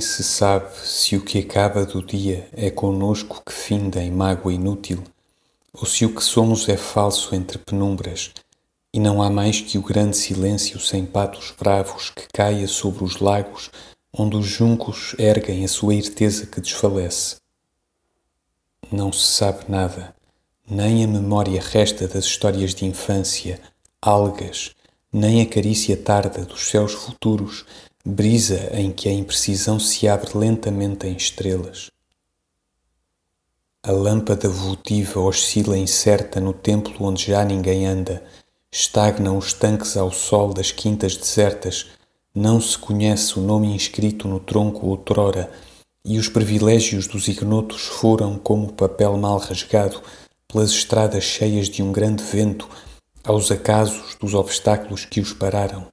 [0.00, 5.02] se sabe se o que acaba do dia é conosco que finda em mágoa inútil,
[5.72, 8.32] ou se o que somos é falso entre penumbras,
[8.92, 13.16] e não há mais que o grande silêncio sem patos bravos que caia sobre os
[13.16, 13.70] lagos
[14.12, 17.36] onde os juncos erguem a sua irteza que desfalece.
[18.90, 20.14] Não se sabe nada,
[20.68, 23.58] nem a memória resta das histórias de infância,
[24.02, 24.72] algas,
[25.10, 27.64] nem a carícia tarda dos céus futuros,
[28.04, 31.88] brisa em que a imprecisão se abre lentamente em estrelas.
[33.84, 38.22] A lâmpada votiva oscila incerta no templo onde já ninguém anda,
[38.72, 41.90] estagnam os tanques ao sol das quintas desertas,
[42.34, 45.48] não se conhece o nome inscrito no tronco outrora,
[46.04, 50.02] e os privilégios dos ignotos foram como papel mal rasgado
[50.48, 52.68] pelas estradas cheias de um grande vento
[53.22, 55.91] aos acasos dos obstáculos que os pararam.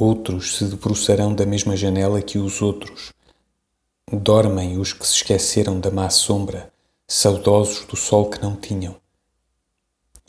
[0.00, 3.12] Outros se debruçarão da mesma janela que os outros.
[4.10, 6.72] Dormem os que se esqueceram da má sombra,
[7.06, 8.96] saudosos do sol que não tinham.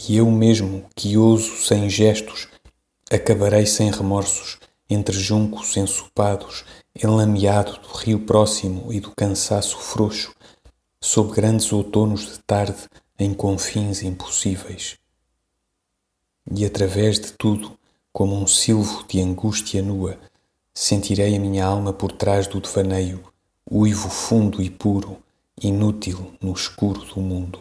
[0.05, 2.49] E eu mesmo, que ouso sem gestos,
[3.09, 6.65] acabarei sem remorsos, entre juncos ensopados,
[7.01, 10.35] enlameado do rio próximo e do cansaço frouxo,
[10.99, 14.97] sob grandes outonos de tarde em confins impossíveis.
[16.53, 17.79] E através de tudo,
[18.11, 20.17] como um silvo de angústia nua,
[20.73, 23.23] sentirei a minha alma por trás do devaneio,
[23.69, 25.17] uivo fundo e puro,
[25.61, 27.59] inútil no escuro do mundo.